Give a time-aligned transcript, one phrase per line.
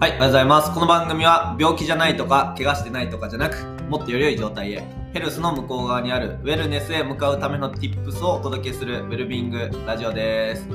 [0.00, 0.74] はい、おはようございます。
[0.74, 4.82] この番組は病気じゃないとか、怪我してないとかじゃなく、もっとより良い状態へ、
[5.12, 10.68] ヘルスの向こう側にあるウェルネスへ向かうための Tips をお届けするウェルビングラジオです。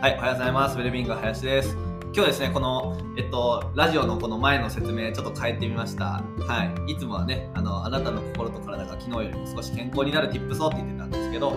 [0.00, 0.78] はい、おはようございます。
[0.78, 1.76] ウェルビング林です。
[2.14, 6.22] 今日ですね、この、えっと、ラジオのこの前の説明ちょっと変えてみました。
[6.38, 6.92] はい。
[6.92, 11.54] いつもはね、あの、あなたの心と体が昨日よりも少し健康になる Tips をって言ってたんですけど、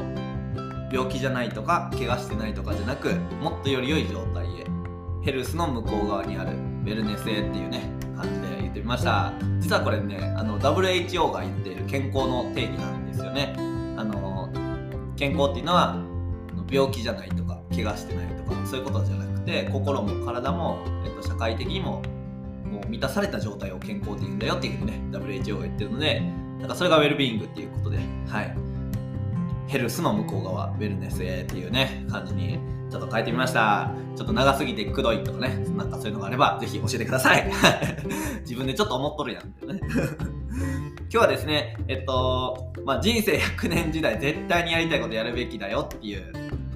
[0.92, 4.66] 病気じゃないとか、怪我してないとかじゃなく、もっとより良い状態へ、
[5.22, 9.32] ヘルスの向こう側にあるウェルネスへっていうね、感じで言ってみました。
[9.60, 13.54] 実はこれね、あの、WHO が言っている健康の定義なんですよね。
[13.98, 14.50] あの、
[15.16, 15.98] 健康っていうのは、
[16.70, 22.02] 病気じゃないとか、怪我してないとか、そういうことじゃなくて、心も体も、えっと、社会的にも、
[22.66, 26.22] もう満たされた状態を健康って言うんだよっていうふうにね、WHO が言ってるので、
[26.60, 28.58] なんかそれがウェルビーイングっていうことで、はい。
[29.68, 33.92] ヘルスの向こう側、ウェルネスへっていうね、感じにちょっと変えてみました。
[34.16, 37.50] ちょっと長すぎてくどいとかね、なんかそういうのがあれば、ぜひ教えてください。
[38.42, 39.80] 自分でちょっと思っとるやんってね。
[41.10, 46.24] 今日はですね、えっと、まあ、人生100年時代絶対にやりたいことやるべきだよっていう、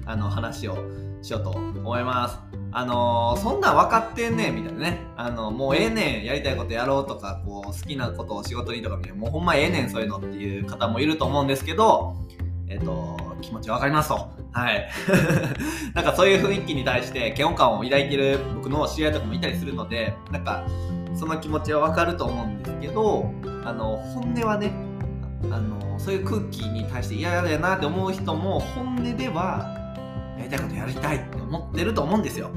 [0.06, 0.78] あの、話を
[1.22, 2.38] しようと思います。
[2.70, 4.98] あのーそんなん分かってんねんみたいなね。
[5.16, 12.14] あの、もうええねん、やりたいことやろうとか、こう、好きなことを仕事にとかね、もうほんまええねん、そういうのっていう方もいると思うんですけど、
[12.70, 14.30] えっと、気持ちわかりますと。
[14.52, 14.88] はい。
[15.94, 20.64] なんかそういう雰囲気に対して嫌悪感を抱いてる僕の知り合いとかもいたりするので、なんか、
[21.14, 23.32] その気持ちはわかると思うんですけど、
[23.64, 24.72] あの、本音はね、
[25.50, 29.74] あの、そういう空気に対して嫌だよなって思う人も、本音では、
[30.38, 32.50] やりたいことやりたいって思ってると思うんですよ。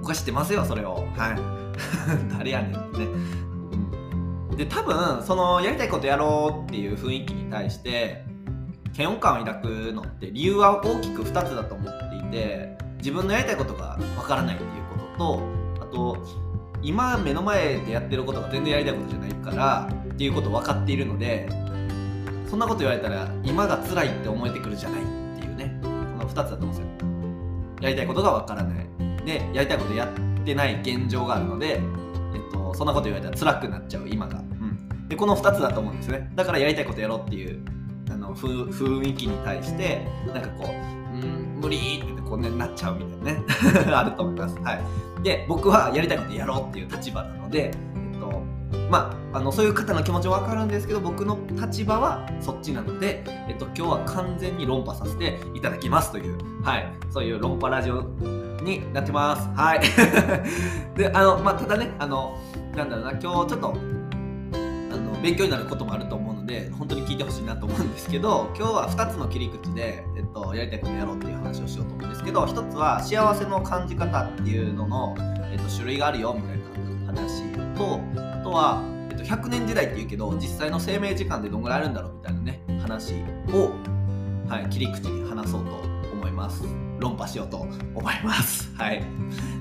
[0.00, 1.06] 僕は知ってますよ、それを。
[1.16, 1.38] はい。
[2.36, 3.06] 誰やねんってね。
[4.56, 8.24] で、多分、その、やりたいことやろうっていう雰囲気に対して、
[8.96, 16.26] 嫌悪感を抱くのって理由は大きく2つだと思っていて自分のやりたいことがわからないっていうこととあと
[16.82, 21.48] 今目の前でやってることが全然やりたいことじゃないからっていうことを分かっているので
[22.48, 25.04] そんなこと言われたら今が辛いって思えてくるじゃないっ
[25.40, 26.86] ていうねこの2つだと思うんですよ。
[27.80, 28.86] やりたいことがわからない。
[29.24, 31.80] でやりたいことやってない現状があるので、
[32.34, 36.30] えっと、そんなこと言われたら辛くなっちゃう今が、うん、でこの2つだと思うんですね。
[36.34, 37.64] だからやりたいことやろうっていう
[38.10, 40.68] あのふ雰囲気に対してなんかこう
[41.14, 43.44] 「うん無理」って言ってこう、ね、なっちゃうみたいなね。
[43.94, 44.56] あると思います。
[44.62, 48.42] はい、で僕はやりたいことやろうっていう立場なので、えっと
[48.90, 58.02] まあ、あのそういう方の気持ちは分かるんですけど僕の立場はそっちなので、えっと、今日は完全に論破させていただきますという、はい、そういう論破ラジオ
[58.62, 59.48] になってます。
[59.54, 59.80] はい、
[60.96, 62.36] であの、まあ、ただねあの
[62.76, 63.74] なんだろうな今日ちょっと
[64.52, 75.16] あの勉強になることもあると思うので本当に聞いてほしいなと思うんですけど今日は2つの切り口で、えっと、やりたいことやろうっていう話をしようと思うんですけど1つは幸せの感じ方っていうのの、
[75.50, 76.58] えっと、種類があるよみたい
[77.06, 77.42] な話
[77.74, 83.14] とあとは、えっと、100年時代っていうけど実際の生命時間でどんぐらいあるんだろうみたいなね話
[83.52, 83.72] を、
[84.48, 85.70] はい、切り口に話そうと
[86.12, 86.64] 思います。
[86.98, 87.72] 論破しようと思
[88.10, 88.72] います。
[88.76, 89.02] はい。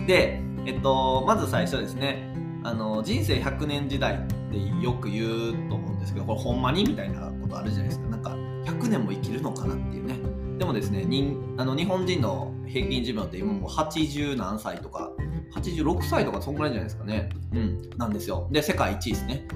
[0.06, 2.32] でえっとまず最初ですね。
[2.66, 4.18] あの人生100年時代っ
[4.50, 8.08] てよく言うと思うですけどこれほんまにみたいなことあるじゃないですか。
[8.10, 8.30] なんか
[8.66, 10.20] 100年も生きるのかなっていうね。
[10.58, 15.12] でもですねにあの日本人の平均寿命って今もう80何歳とか
[15.56, 17.30] 86歳とかそんぐらいじゃないですかね。
[17.54, 18.48] うんなんですよ。
[18.52, 19.48] で世界一位ですね。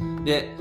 [0.00, 0.24] うん。
[0.24, 0.54] で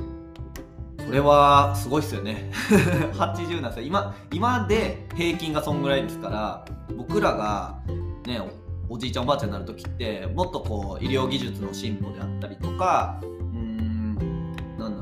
[1.06, 2.52] これはすごいっすよね。
[3.14, 3.86] 80何歳。
[3.86, 6.66] 今今で平均がそんぐらいですから
[6.96, 7.80] 僕らが
[8.26, 8.42] ね
[8.90, 13.22] おじいちゃんおばあちゃんになる時ってもっとこう医療技術の進歩であったりとか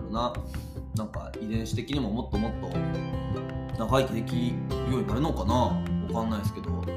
[0.09, 0.33] ろうな
[0.95, 2.69] なんか遺伝子的にももっともっと
[3.77, 4.35] 長生きでき
[4.87, 5.53] るようになるのかな？
[6.13, 6.91] わかんないですけど例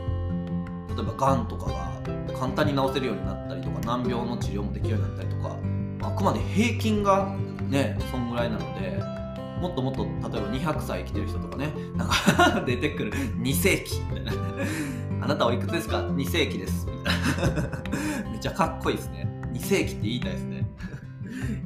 [1.01, 1.93] えばがんとかが
[2.39, 5.57] 簡単に治せるようになったりとか難病の治療もできるようになったりとか
[6.03, 7.37] あくまで平均が
[7.69, 9.01] ねそんぐらいなので
[9.61, 14.33] もっともっと例えば200歳生きてる人とかねなんか 出てくる2世紀みたいな
[15.23, 16.85] あなたおいくつですか ?2 世紀です。
[16.87, 17.63] みたいな
[18.29, 19.29] めっちゃかっこいいですね。
[19.53, 20.52] 2世紀って言いたいですね。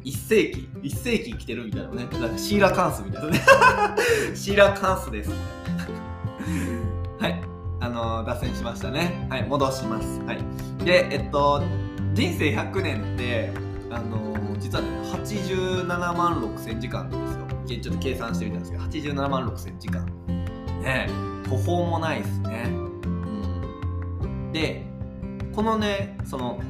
[0.06, 2.06] 1世紀 ?1 世紀生きてるみたいなね。
[2.20, 3.41] なんかシーラカンスみたいなね。
[4.37, 5.31] シーラカンスです。
[7.19, 7.43] はい。
[7.81, 9.26] あのー脱線しましたね。
[9.29, 10.20] はい、戻します。
[10.20, 10.38] はい。
[10.85, 11.61] で、えっと、
[12.14, 13.50] 人生100年って、
[13.91, 17.81] あのー実はね、87万6千時間なんですよ。
[17.82, 20.06] ちょっと計算してみたんですけど、87万6千時間。
[20.06, 21.09] ねえ
[21.49, 22.70] 途方もないですね。
[24.23, 24.87] うん、で
[25.55, 26.61] このねその、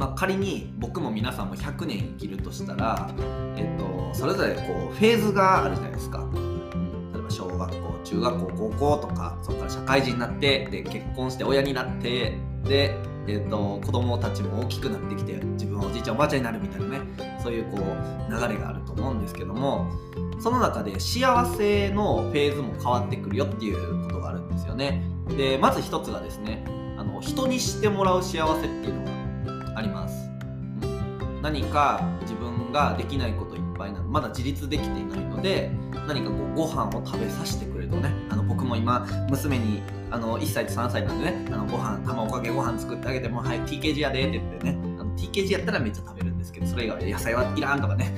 [0.00, 3.10] まあ、仮に僕も皆さんも100年生きるとしたら、
[3.58, 6.26] えっと、それぞれこうフェーズがあるじゃないですか。
[7.12, 17.00] 例えば小学校中学校高校とかそこから社会人になってで結婚して親になってでえーと、子供たちも大きくなってきて自分はおじいちゃんおばあちゃんになるみたいなね
[17.42, 19.92] そういうこう流れがあると思うんですけども
[20.40, 25.04] その中で幸せのフェーズも変わってくるよっていうことがあるんですよね
[25.36, 26.64] でまず一つがですね
[26.96, 29.19] あの人にしてもらう幸せっていうのが
[29.80, 30.30] あります、
[30.82, 35.70] うん、何か自分ができないこといっぱいなのまだ自立できていないので
[36.06, 38.12] 何かこうご飯を食べさせてくれるとね。
[38.30, 44.78] あの僕も今娘にあの1歳と3歳なんでねあのご飯卵かけご飯作ってあげてもはい TKG やでって言ってね。
[44.98, 48.12] あの TKG やったらめっちゃ食べるんですけどそれ以外野菜はいらんとかね。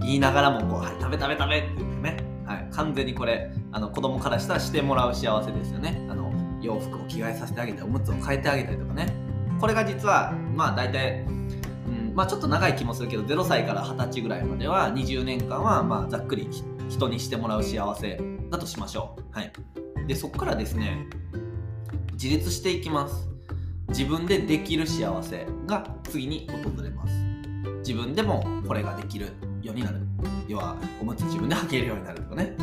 [0.00, 2.16] 言いながらもこう、はい、食べ食べ食べって言ってね、
[2.46, 6.06] はい、完全にこれあの子供からしたらしてもらう幸せですよね。
[6.10, 9.23] あの洋服を着替えさせてあげておむつを変えてあげたりとかね。
[9.64, 16.50] これが実はまあ大体、うんまあ、ちょっと長い気もするけど0歳から20歳ぐらいまでは20年間はまあざっくり
[16.90, 18.20] 人にしてもらう幸せ
[18.50, 19.34] だとしましょう。
[19.34, 19.50] はい、
[20.06, 21.06] でそこからですね
[22.12, 23.26] 自立していきます。
[23.88, 27.14] 自分でできる幸せが次に訪れます。
[27.78, 29.28] 自分でもこれができる
[29.62, 30.00] ようになる。
[30.46, 32.54] 要はおむつ自分で履けるようになるとかね。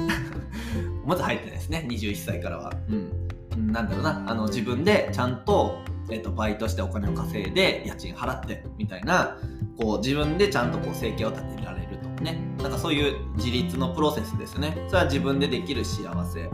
[1.03, 2.71] おむつ履いてないですね21歳からは。
[2.92, 3.21] うん
[3.57, 4.24] なんだろうな。
[4.27, 5.80] あの自分でちゃんと,、
[6.12, 9.38] えーと、バイトしてお金を稼いで家賃払ってみたいな
[9.78, 12.40] こう自分でちゃんとこう生計を立てられるとかね。
[12.62, 14.86] なんかそういう自立のプロセスですね。
[14.90, 16.50] それは自分でできる幸せ。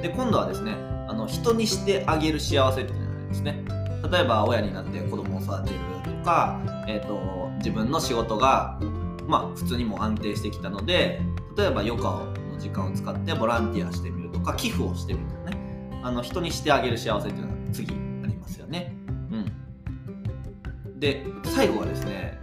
[0.00, 0.74] で今度はですね
[1.08, 3.64] あの人にしてあげる幸せっていうのがありますね。
[4.10, 8.78] 例えば親になって子供を育てるとか、えーと、自分の仕事が
[9.26, 11.20] まあ普通にも安定してきたので
[11.56, 16.00] 例えば余暇の時間を使ってボランティアしてみるとか寄付をしてみるとかね。
[16.04, 18.11] あの人にしてあげる幸せっていうのが次。
[18.42, 18.94] ますよね。
[19.30, 21.00] うん。
[21.00, 22.38] で最後はですね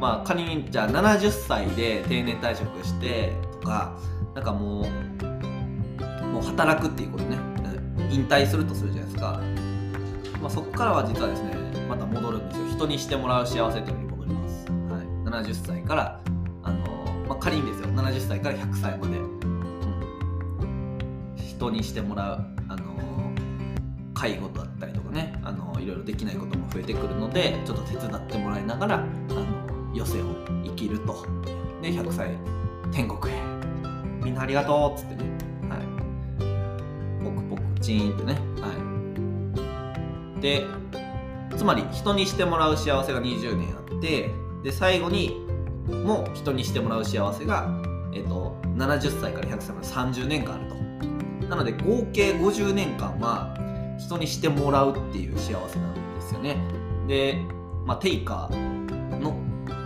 [0.00, 3.98] まあ仮にじゃあ70歳で定年退職してとか
[4.34, 4.84] なんかもう
[6.26, 7.36] もう働くっていうことね。
[8.10, 9.38] 引退するとするじゃないですか、
[10.40, 11.54] まあ、そこからは実はですね
[11.88, 12.66] また戻るんですよ。
[12.68, 15.04] 人にしてもらう幸せというのに戻ります、はい、
[15.46, 16.20] 70歳から
[16.62, 16.86] あの、
[17.28, 17.88] まあ、仮にですよ。
[17.88, 19.38] 70歳から100歳まで、うん、
[21.36, 22.94] 人にしてもらうあの
[24.14, 24.66] 介護だ
[25.88, 29.44] ろいろできないことも増えてくるのでちょっと手伝ってもらいながらあの
[29.94, 31.26] 余生を生きると。
[31.82, 32.36] で100歳
[32.92, 33.38] 天国へ。
[34.22, 35.38] みんなありがとうっつってね。
[37.80, 38.34] チーンってね。
[38.60, 38.74] は
[40.36, 40.40] い。
[40.40, 40.66] で
[41.56, 44.30] つまり人にしてもらう幸せが20年あって
[44.62, 45.44] で最後に
[45.88, 47.68] もう人にしてもらう幸せが、
[48.14, 49.86] えっと、70歳から100歳まで
[50.20, 50.76] 30年間あると。
[51.48, 53.56] なので合計50年間は
[53.98, 56.56] 人にしてもらうっていう幸せなんですよね。
[57.06, 57.38] で
[57.84, 59.32] まあテイカーの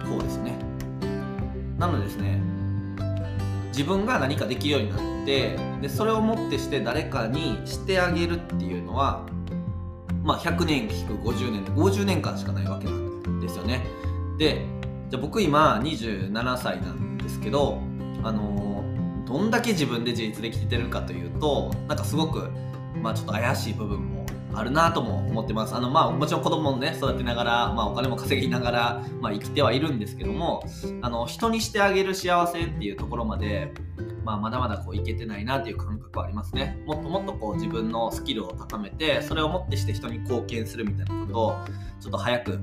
[0.04, 0.58] 方ですね。
[1.78, 2.40] なのでですね
[3.68, 9.26] 自分が何かできるようになってでそれをもってして誰かにしてあげるっていうのは
[10.22, 13.84] まあ100年引く50年で50年間しかないわけなんですよね。
[14.38, 14.66] で
[15.10, 17.80] じゃあ僕今27歳なんですけど
[18.22, 22.50] あのー、どんだけ自分で自立できてるかというとなんかすごく
[23.02, 25.74] まあちょっと怪しい部分もあるなとも思ってます。
[25.74, 30.62] あの、まあ、もちろん子供もね、育てながら、まあ、お金も稼ぎながら、まあ、生きてはいるんですけども、
[31.00, 33.72] あの、人にしてあげる幸せっていうところまで、
[34.24, 36.80] まあ、まだまだこういけてないなっていう感覚はありますね。
[36.86, 41.56] もっともっとこう自分のスキルを高めて、それをもってして人に貢献するみたいなことを、
[42.00, 42.60] ちょっと早く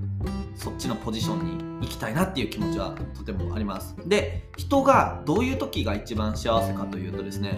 [0.55, 3.95] そっちのポジションに行きたいなっていう気持ちはとてもあります。
[4.05, 7.57] で、人がどういう時が一番幸せかというとですね、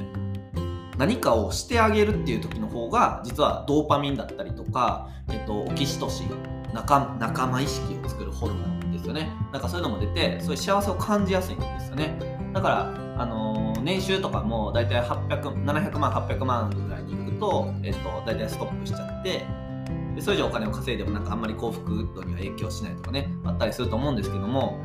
[1.01, 6.27] 何かをしてあげるっていう時の方が実はドーパミンだったりとか、えっと、オキシトシン
[6.75, 9.31] 仲仲間意識を作るホルモンですよね。
[9.51, 12.20] なんかそういうのも出てそういう幸せを感じやすいんですよね。
[12.53, 19.43] だから、あのー、年収とかも大体800 700万800万ぐらいに行くと、えっと、大体ストップしちゃって
[20.15, 24.79] でそれ以上お金を稼いでもなんかあんまり幸福度には影響しないとかねあったりすると思うんですけども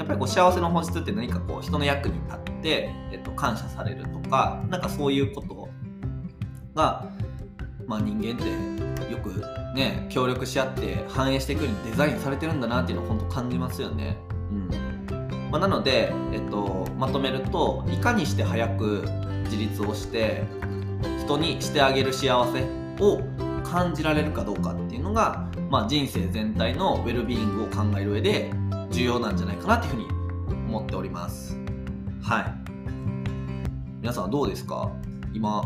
[0.00, 5.59] やっぱりこう幸せの本質って何かこう人の役に立って、えっと、感謝されるとかなんかそういうこと
[6.74, 7.08] が、
[7.86, 9.42] まあ、人間ってよく
[9.74, 14.16] ね協力し合って反映していくようにデザインされてるんだなっていうのを本当感じますよね。
[14.50, 14.70] うん
[15.50, 19.04] まあ、なので、えっと、まとめるといかにして早く
[19.44, 20.44] 自立をして
[21.18, 22.64] 人にしてあげる幸せ
[23.00, 23.20] を
[23.64, 28.52] 感じられるかどうかっていうのが、まあ、人生全体のウェルビーイングを考える上で
[28.90, 30.08] 重要なんじゃないかなっていうふうに
[30.68, 31.56] 思っております。
[32.22, 32.44] はい。
[34.00, 34.90] 皆さんはどうですか？
[35.32, 35.62] 今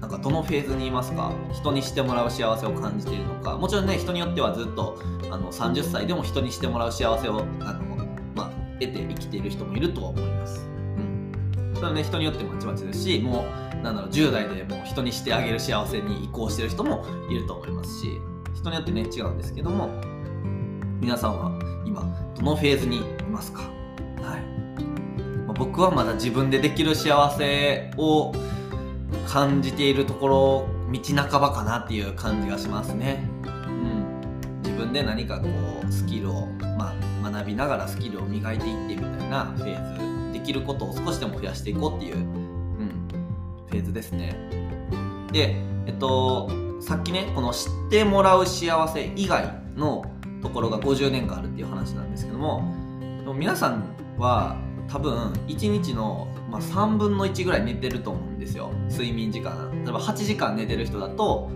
[0.00, 1.32] なんかどのフェーズにいますか？
[1.52, 3.56] 人にしてもらう幸せを感じているのか？
[3.56, 4.98] もちろんね人によってはずっと
[5.30, 8.50] あの30歳でも人にしてもらう幸せをあの、まあ、
[8.80, 18.20] 得て生きている人もいるとは思います、うん、それはね人によってまちまちですしもうなんだろう10代でもう人にしてあげる幸せに移行してる人もいると思いますし
[18.54, 19.88] 人によってね違うんですけども
[21.00, 22.02] 皆さんは今
[22.36, 23.00] どのフェーズにい
[23.30, 23.62] ますか？
[24.20, 24.40] はい。
[25.46, 28.32] まあ僕はまだ自分でできる幸せを
[29.28, 33.22] 感じているところ道半ばかなっていう感じがしますね。
[33.44, 35.46] うん、自分で何かこ
[35.86, 36.46] うスキルを、
[36.78, 43.08] まあ、学びながらスキルを磨いていってみたいなフェーズできることを少しでも増やしていこうっていう、うん、
[43.68, 44.34] フェーズですね。
[45.30, 45.56] で、
[45.86, 52.62] えっと、さっきねこの知ってもらう幸せ以外のところが50年間あるっていう話なんですけども
[53.34, 54.56] 皆さんは
[54.88, 58.70] 多分1日の、まあ、3分の1ぐらい寝てると思うんですよ。
[58.90, 59.70] 睡眠時間。
[59.84, 61.50] 例えば8時間寝てる人だと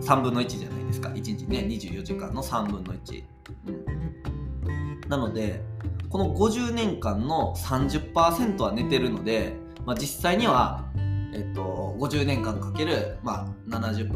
[0.00, 1.08] 3分の1じゃないですか。
[1.08, 3.24] 1日ね24時間の3分の1、
[3.66, 5.62] うん、なので
[6.10, 9.54] この50年間の30%は寝てるので、
[9.86, 10.84] まあ、実際には、
[11.32, 14.12] えっと、50年間かける、まあ、70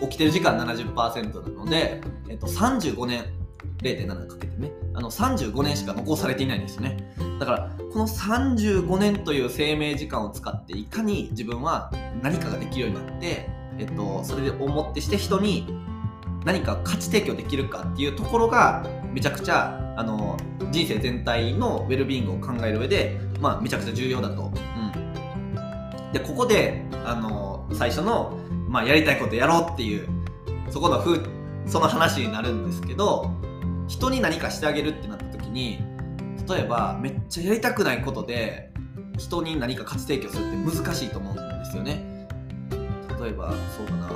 [0.00, 3.24] 起きてる時間70%なので、えっと、35年
[3.82, 4.72] 0.7かけてね。
[4.94, 6.96] あの35年しか残されていないんですよね。
[7.38, 11.92] だからこの35年という生命時間を使っていかに自分は
[12.22, 15.66] 何かができるようになって、えっと、それで思ってして人に
[16.44, 20.36] 何か価値提供できるかっていうところがめちゃくちゃあの
[20.70, 24.42] 人生全体のウェルビーイングを考える上で、まあ、めちゃくちゃ重要だと。
[24.42, 30.08] うん、でここであの最初の、まあ、やりたいことやろうっていう
[30.70, 31.20] そこのふ
[31.66, 33.30] その話になるんですけど
[33.88, 35.82] 人に何かしてあげるってなった時に
[36.48, 38.70] 例えばめっちゃやりたくないことで
[39.18, 42.28] 人に何か価値提供するって難しいと思うんですよね。
[43.20, 44.10] 例えばそうだな。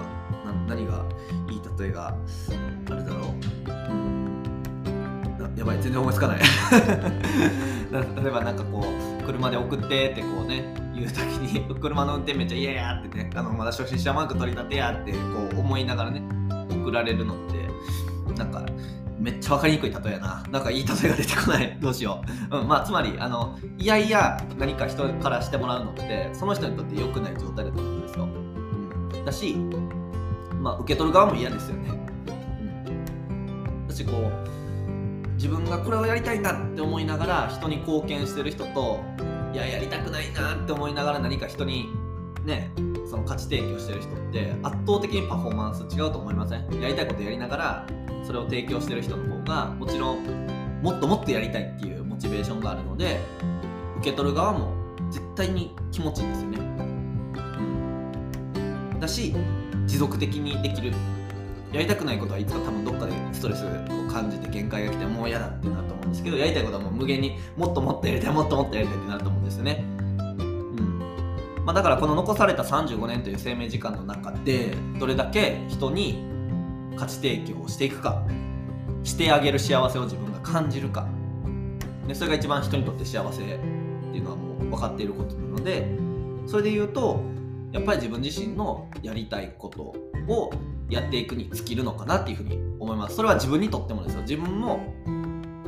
[0.68, 1.04] 何が
[1.50, 1.60] いい？
[1.78, 2.10] 例えがあ
[2.94, 3.34] るだろ
[5.56, 5.58] う。
[5.58, 5.82] やばい。
[5.82, 6.38] 全然思いつかない。
[7.92, 8.84] 例えばなんかこ
[9.20, 15.18] う車で送ってってこうね言う時に車の運転めっちゃ嫌やってねあのまだ初心者マーク取り立てやってこ
[15.56, 16.22] う思いながらね
[16.70, 17.68] 送られるのって
[18.38, 18.64] なんか
[19.22, 20.44] めっちゃ分かりにくい例えやな。
[20.50, 21.78] なんかいい例えが出てこない。
[21.80, 22.58] どうしよう。
[22.58, 28.24] うん、まあ、つまり、あの、いやいや何か人からしてもらうのって、その人にとって良くない状態だと思うんですよ。
[28.24, 28.26] う
[29.16, 29.24] ん。
[29.24, 29.56] だし、
[30.60, 31.90] まあ、受け取る側も嫌ですよね。
[32.88, 33.86] うん。
[33.86, 39.00] だし、こう、自分がこれをやりたいなって思いながら人に貢献してる人と、
[39.52, 41.88] いや、やりたくないなって思いながら何か人に
[42.44, 42.72] ね、
[43.08, 46.80] その価値提供してる人って圧倒的にパフォーマンス違うと思いません？
[46.80, 47.86] やりたいことやりながら
[48.24, 50.24] それを提供してる人の方がもちろん
[50.82, 53.20] もっともっとやりたいっていうモチベーションがあるので
[53.98, 54.72] 受け取る側も
[55.10, 56.58] 絶対に気持ちいいんですよね、
[58.92, 59.34] うん、だし
[59.86, 60.92] 持続的にできる。
[61.72, 63.68] やりたくないことはいつか多分どっかでストレスを
[64.12, 69.82] 感じて限界が来てもう嫌だってなると思うんですけどやりたいことはもう無限にもっともっとやりたいもっともっとやりたいってなると思うんですよね。
[71.64, 76.24] まあ、だからこの残された35年という生命時間の中でどれだけ人に
[76.96, 78.24] 価値提供をしていくか
[79.04, 81.06] してあげる幸せを自分が感じるか。
[82.06, 83.54] でそれが一番人にとって幸せって
[84.18, 85.86] いうのはもう分かっていることなので
[86.46, 87.22] それで言うと
[87.70, 89.94] やっぱり自分自身のやりたいこと
[90.28, 90.52] を
[90.90, 93.16] やっていくに尽きるのかなっていうふうに思います。
[93.16, 94.22] それは自分にとってもですよ。
[94.22, 94.80] 自分も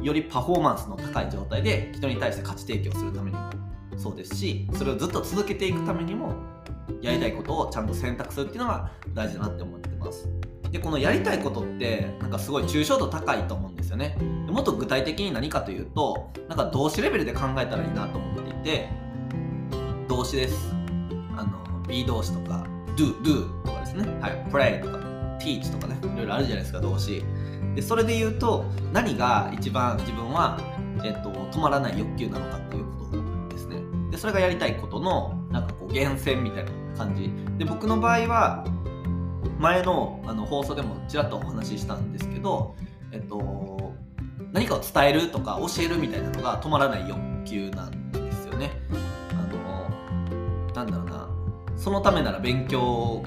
[0.02, 3.63] よりパフォーマンスの高い状態で人に対して価値提供するためにも
[3.96, 6.34] そうですしそれをずっと続けていくためにも
[7.00, 10.28] やりたいことをちゃんと選択するっていうのが大事だなって思ってます。
[10.70, 14.16] でこのやりたいことってなんかすごい抽象度高いと思うんですよね。
[14.48, 18.88] もっと具体的に何かというとなんか動詞レベルで考えたらいいなと思っていて
[20.08, 20.74] 動詞です。
[21.36, 24.02] あの B 動詞とか do do とかですね。
[24.20, 24.32] はい。
[24.50, 24.98] play とか
[25.38, 25.98] teach とかね。
[26.02, 27.24] いろいろあるじゃないですか動詞。
[27.74, 30.58] でそれで言うと何が一番自分は、
[31.04, 33.23] えっと、止まらない欲求なのかっていうことですね
[34.14, 38.64] でそれがやりたいことのなんかこう源泉みたいな感じで僕の場合は
[39.58, 42.76] 前のあの放送でもちらっとお話ししたんですけど、
[43.10, 43.92] えっと、
[44.52, 48.70] 何かを伝えるとか教えるみたいなのが止まらない欲求なんですよね。
[49.32, 51.28] あのなんだろうな
[51.76, 53.20] そのためなら勉強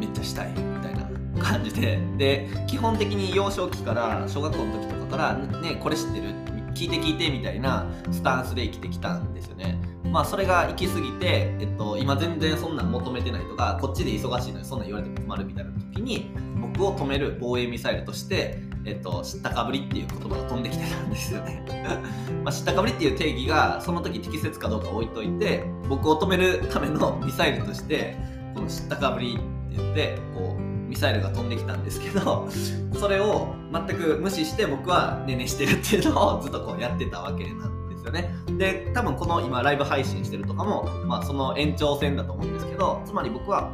[0.00, 1.08] めっちゃしたいみたいな
[1.40, 6.34] 感じでで基本的に幼少期から小学校の時とかからねこれ知ってる？
[6.74, 9.78] 聞いて聞いてみたいなスタンスで生きてきたんですよね。
[10.12, 16.30] まあそれが行き過ぎて、えっと、今全然そんなん求めてないとかこっちで忙しいのにそんなん言われても困るみたいな時に
[16.74, 21.64] 僕を止める防衛ミサイルとして、えっと、知ったかぶりっていう言葉が飛んできてたんですよね。
[22.44, 28.16] まあ知ったかぶりっていう定義がその時適切かどうか置いといて僕を止めるためのミサイルとして
[28.54, 32.48] この知ったかぶりって言ってこうミサイルが飛んできたんですけど
[32.94, 38.58] それを全く無視して僕はねねしてるっていうのをずっとこうやってたわけなんですよね。
[38.58, 43.72] で多分この今ライブ配信してるとかも、まあ、その延長線だと思うんですけどつまり僕は、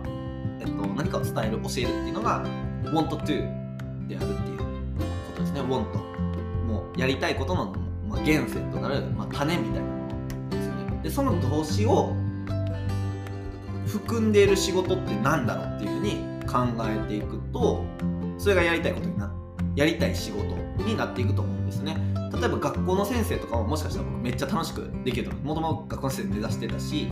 [0.60, 2.44] えっと、何かを伝える教えるっていうのが
[2.84, 3.26] want to
[4.08, 4.64] であるっていうこ
[5.36, 5.60] とですね。
[5.60, 5.98] ウォント
[6.66, 7.72] もうやりたいことの、
[8.08, 11.00] まあ、源泉となる、まあ、種みたいなものですね。
[11.02, 12.14] でその動詞を
[13.86, 16.12] 含んでいる仕事って何だろうっていうふうに
[16.46, 17.84] 考えていくと
[18.38, 19.32] それがやりたいことにな
[19.74, 22.11] やりたい仕事になっていくと思うんですね。
[22.32, 27.08] 例えば学校の先生とかももしかしたら僕めっちゃ楽しくできるともともと学校の先生目指してたし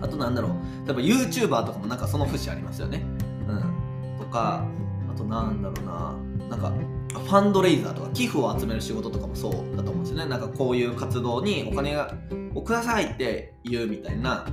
[0.00, 0.52] あとなんだろう。
[0.86, 3.02] 例えば YouTuber とかもなんかその節ありますよね。
[3.48, 4.18] うん。
[4.18, 4.64] とか
[5.12, 6.14] あとなんだろうな。
[6.48, 6.72] なんか
[7.12, 10.26] ファンドレイザーとか寄付を集める仕事とかもそうだと思うんですよね。
[10.26, 12.14] なんかこういう活動にお金が
[12.54, 14.46] をくださいって言うみたいな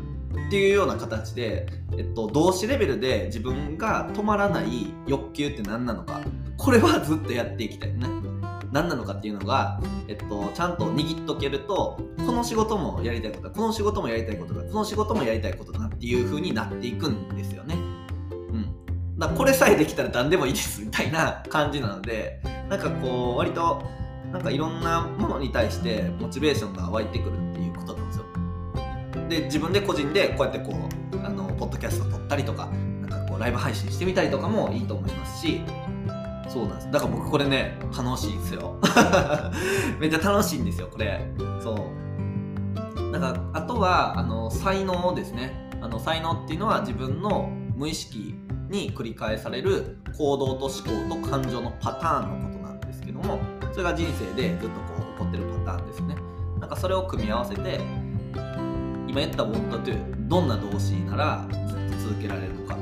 [0.48, 1.68] っていうような形で、
[1.98, 6.22] えっと、動詞レベルで自分が止まらない欲求って何なのか。
[6.58, 8.08] これはずっとやっていきたいね。
[8.72, 17.76] 何なのかっていうのが、えっと、ちゃんと握っとけるとこの仕事もやりたいことだこの仕事もやりたいことだこの仕事もやりたいことだっていう風になっていくんですよね。
[17.76, 17.78] う
[18.58, 19.18] ん。
[19.18, 23.84] だこれさえできたら何でもいいですみたいな感じなのでなんかこう割と
[24.32, 28.26] なんかいろんなものに対してモチベーションが湧いてくるっていうことなんですよ。
[29.30, 30.74] で自分で個人でこうやってこ
[31.14, 32.68] うあのポッドキャスト撮ったりとか
[33.02, 35.62] なんかこうライブ配信してみたりとかもいいと思いますし
[36.48, 36.92] そうなんです。
[36.92, 38.76] だから僕これね楽しいんですよ。
[40.00, 41.30] めっちゃ楽しいんですよこれ。
[41.62, 43.12] そう。
[43.12, 45.70] だからあとはあの才能ですね。
[45.82, 48.36] あの才能っていうのは自分の無意識
[48.70, 50.76] に繰り返される行動と思
[51.10, 53.40] 考と感情のパターンのことなんですけども
[53.72, 56.16] それが人生でずっとこう起こってるパターンですね。
[56.60, 57.80] なんかそれを組み合わせて
[59.08, 62.76] 今言った want to どんな動詞ならずっと続けられるのか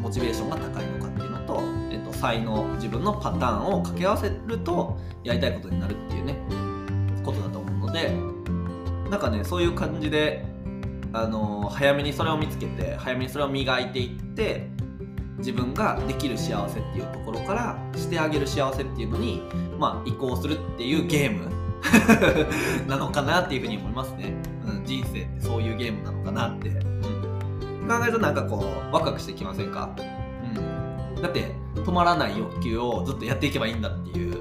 [0.00, 1.25] モチベーションが高いのかって
[1.96, 6.38] いうのと、えっと、才能自分のパターンを掛け合わせるとやりたいことになるっていうね
[7.24, 8.14] ことだと思うので
[9.10, 10.44] なんかねそういう感じで
[11.12, 14.68] あの早めにそれを見つけて早めにそれを磨いていって
[15.38, 19.42] 自分ができる幸せっていうところからしてあげる幸せっていうのに、
[19.78, 21.50] まあ、移行するっていうゲーム
[22.88, 24.34] なのかなっていうふうに思いますね、
[24.66, 29.90] うん、人生ってそういうゲームなのかなって、うん、考えるとなんかこうワクワクしてきませんか、
[31.16, 31.52] うん、だって
[31.84, 34.36] 止まらない欲求をずっとやっていけばいいんだっていう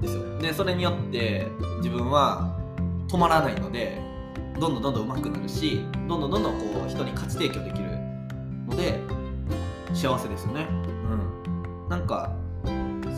[0.00, 0.38] ですよ。
[0.38, 1.46] でそれによって
[1.78, 2.56] 自分は
[3.08, 4.00] 止まらないので
[4.58, 7.90] どんどんどんどん上手くなるしどんどんどんどんこう人に価値提供できる
[8.68, 9.00] ので
[9.94, 10.66] 幸せですよね。
[10.70, 11.88] うん。
[11.88, 12.34] なんか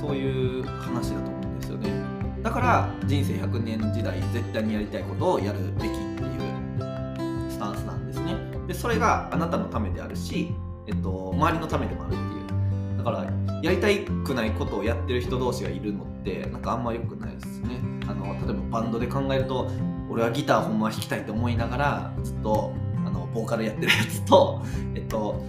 [0.01, 2.19] そういう話だと思うんですよね。
[2.43, 8.37] だから人生100年時代絶対にやりたいことをやるべきっていうスタンスなんですね。
[8.67, 10.55] でそれがあなたのためであるし、
[10.87, 12.99] えっと、周りのためでもあるっていう。
[12.99, 13.89] だからやりた
[14.25, 17.81] くないことをやってる人同士がいるのってなんかあんま良くないですね。
[18.09, 19.71] あの例えばバンドで考えると
[20.11, 22.73] 俺はギターほんま弾きたいって思いながらずっと
[23.07, 24.63] あのボーカルやってるやつと
[24.95, 25.43] えっと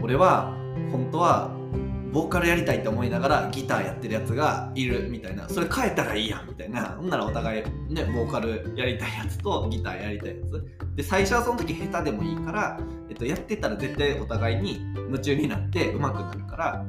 [0.00, 0.54] 俺は
[0.90, 1.50] 本当は
[2.12, 5.48] ボーカルやりたいって思いながらギターやってるやつがいるみたいな。
[5.48, 6.96] それ変えたらいいやんみたいな。
[6.98, 10.64] ほんならお互いねボーカルやりたいやつとギターやりたいやつ。
[10.94, 12.78] で最初はその時下手でもいいから、
[13.08, 16.84] えっと、やってたら絶対お互いに夢中になって上手くなるから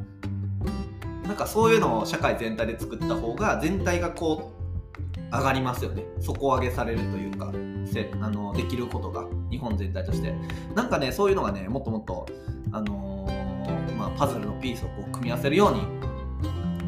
[1.24, 6.04] なんかそういうのを社会全体で作った方が全体がこう上がりますよね。
[6.20, 7.52] 底上げされるというか
[7.86, 10.34] せあのできることが日本全体として。
[10.76, 12.26] なんかねそういうのがねもっともっと
[12.72, 15.82] あのー、まあ、パズルのピースをこう組み合わせるように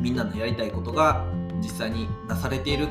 [0.01, 1.25] みんなのやりたいことが
[1.61, 2.87] 実際になされている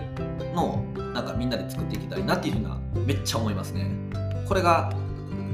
[0.54, 0.76] のを
[1.12, 3.90] なんかみんなで作っていきたいなっていうふうなめっちゃ思いますね。
[4.48, 4.92] これが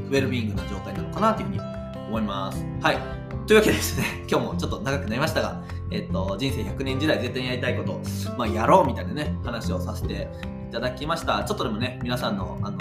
[0.09, 1.61] ウェルビーイングな状態なのかなっていうふうに
[2.09, 2.65] 思います。
[2.81, 3.21] はい。
[3.47, 8.01] というわけでですね今日もちょっと長くなりましたがえっと人生100年時代絶対にやりたいこと
[8.37, 10.29] まあやろうみたいなね話をさせて
[10.69, 12.79] いただきましたちょっとでもね皆さんのあの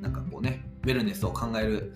[0.00, 1.92] なんかこうねウェルネスを考える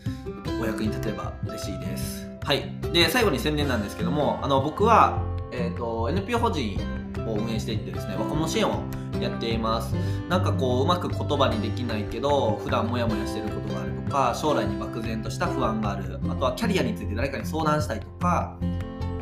[0.61, 2.29] お役に立てれば嬉しいです。
[2.43, 2.65] はい。
[2.93, 6.81] で、最後に宣伝なんですけども、あの、僕は、えっ、と、NPO 法人
[7.29, 8.83] を運営していってですね、若者支援を
[9.21, 9.95] やっています。
[10.29, 18.59] なんかこう、うまく言葉にできないけど、普段モヤモヤしてることがあるとか、将来に漠然とした不安がある、あとはキャリアについて誰かに相談したいとか、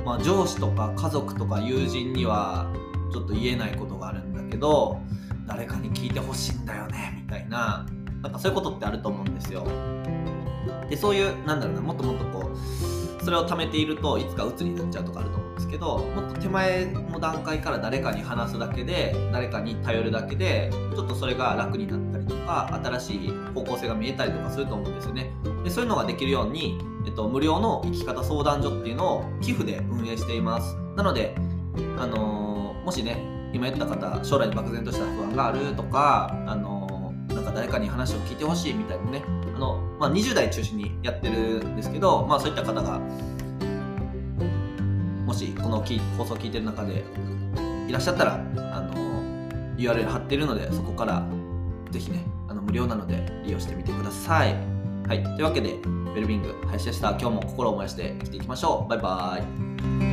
[0.09, 2.73] まあ、上司とか家族とか友人には
[3.13, 5.03] ちょっと言えないことがあるんだけど、
[5.47, 7.87] 誰かに聞いてほしいんだよね、みたいな、
[8.23, 9.67] なんかそういうことってあると思うんですよ。
[10.89, 25.31] でそういうなんだろうなもっともっとこうそれを貯めているといつか鬱になっちゃうとかあると思うんですけどもっと手前の段階から誰かに話すだけで誰かに頼るだけでちょっとそれが楽になったりとか新しい方向性が見えたりとかすると思うんですよね
[25.63, 30.77] でそういうのができるように、えっと、無料の生き方相談所っていうのを寄付で運営しています。
[30.95, 31.35] なので
[31.97, 33.17] あのー、もしね
[33.55, 39.25] 今言った方将来に漠然とした不安があるとかあのー、なんか誰かに話を聞いてほしいみたいなね
[39.57, 43.01] あの、まあ、20代中心にやってるんですけど、まあ、そういった方が
[45.25, 45.79] もしこの
[46.19, 47.05] 放送を聞いてる中で
[47.89, 48.39] いらっしゃったらあ
[48.83, 51.27] の URL 貼ってるのでそこから
[51.91, 54.78] ぜひねあの無料なので利用してみてください。
[55.09, 55.23] はい。
[55.23, 57.11] というわけでウェルビング配信した。
[57.13, 58.91] 今日も心を燃やして生きていきましょう。
[58.91, 60.08] バイバーイ。